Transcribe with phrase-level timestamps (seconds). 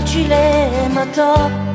[0.00, 1.68] facile ma to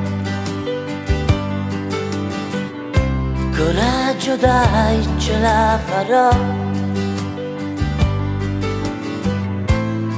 [3.55, 6.29] Coraggio dai, ce la farò.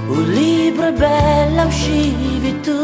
[0.08, 2.82] Un libro è bella, uscivi tu.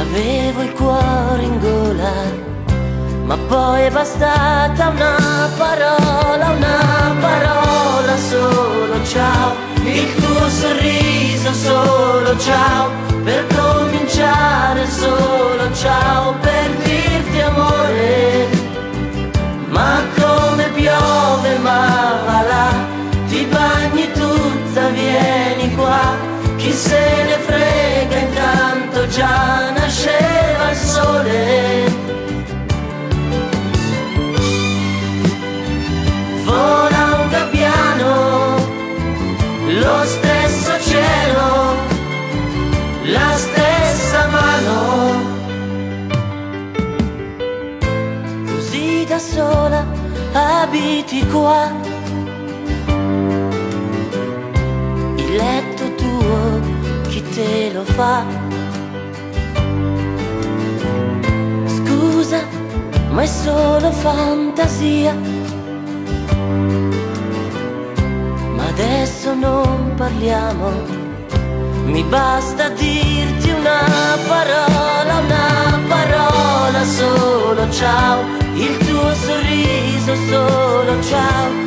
[0.00, 2.48] Avevo il cuore in gola
[3.30, 9.39] ma poi è bastata una parola, una parola solo ciao,
[26.70, 31.98] chi se ne frega intanto già nasceva il sole.
[39.82, 41.74] lo stesso cielo,
[43.04, 45.22] la stessa mano.
[48.46, 49.86] Così da sola
[50.32, 51.89] abiti qua.
[57.80, 58.24] Lo fa?
[61.76, 62.40] Scusa,
[63.10, 65.14] ma è solo fantasia.
[68.70, 70.68] Adesso non parliamo,
[71.84, 73.82] mi basta dirti una
[74.28, 77.70] parola, una parola solo.
[77.70, 78.24] Ciao,
[78.54, 81.02] il tuo sorriso solo.
[81.02, 81.59] Ciao,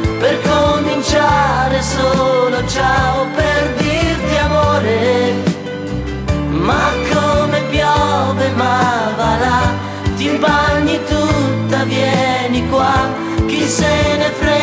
[12.54, 13.10] vieni qua
[13.48, 14.63] chi se ne frega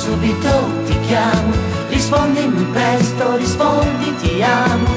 [0.00, 1.52] subito ti chiamo,
[1.90, 4.88] rispondimi presto, rispondi ti amo.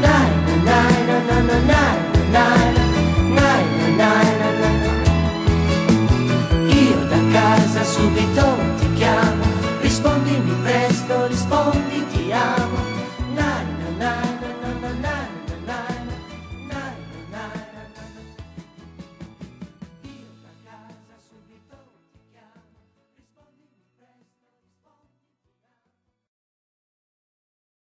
[0.00, 0.30] Dai,
[0.64, 2.85] dai, dai, dai, dai, dai, dai.